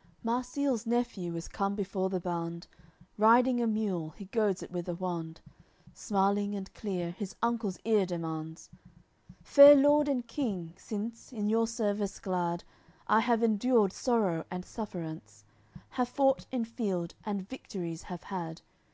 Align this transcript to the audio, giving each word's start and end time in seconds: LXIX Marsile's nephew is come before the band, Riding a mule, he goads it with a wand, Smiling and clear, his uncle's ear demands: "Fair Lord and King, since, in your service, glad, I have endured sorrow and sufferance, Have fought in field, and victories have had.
LXIX 0.00 0.24
Marsile's 0.24 0.86
nephew 0.86 1.36
is 1.36 1.46
come 1.46 1.74
before 1.74 2.08
the 2.08 2.20
band, 2.20 2.66
Riding 3.18 3.60
a 3.60 3.66
mule, 3.66 4.14
he 4.16 4.24
goads 4.24 4.62
it 4.62 4.70
with 4.70 4.88
a 4.88 4.94
wand, 4.94 5.42
Smiling 5.92 6.54
and 6.54 6.72
clear, 6.72 7.10
his 7.10 7.36
uncle's 7.42 7.78
ear 7.84 8.06
demands: 8.06 8.70
"Fair 9.42 9.74
Lord 9.74 10.08
and 10.08 10.26
King, 10.26 10.72
since, 10.78 11.34
in 11.34 11.50
your 11.50 11.66
service, 11.66 12.18
glad, 12.18 12.64
I 13.08 13.20
have 13.20 13.42
endured 13.42 13.92
sorrow 13.92 14.46
and 14.50 14.64
sufferance, 14.64 15.44
Have 15.90 16.08
fought 16.08 16.46
in 16.50 16.64
field, 16.64 17.14
and 17.26 17.46
victories 17.46 18.04
have 18.04 18.22
had. 18.22 18.62